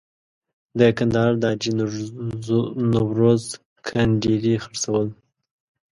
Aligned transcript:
د 0.79 0.79
کندهار 0.97 1.33
د 1.41 1.43
حاجي 1.51 1.71
نوروز 2.93 3.43
کنډیري 3.87 4.55
خرڅول. 4.63 5.07